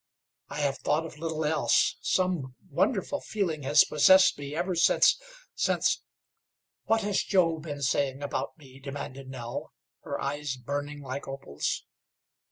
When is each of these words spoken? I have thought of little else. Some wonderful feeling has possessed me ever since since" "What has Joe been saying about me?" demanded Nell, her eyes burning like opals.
I 0.49 0.61
have 0.61 0.79
thought 0.79 1.05
of 1.05 1.19
little 1.19 1.45
else. 1.45 1.97
Some 2.01 2.55
wonderful 2.71 3.21
feeling 3.21 3.61
has 3.61 3.83
possessed 3.85 4.35
me 4.39 4.55
ever 4.55 4.73
since 4.73 5.21
since" 5.53 6.01
"What 6.87 7.01
has 7.03 7.21
Joe 7.21 7.59
been 7.59 7.83
saying 7.83 8.23
about 8.23 8.57
me?" 8.57 8.79
demanded 8.79 9.29
Nell, 9.29 9.73
her 10.03 10.19
eyes 10.19 10.57
burning 10.57 11.03
like 11.03 11.27
opals. 11.27 11.85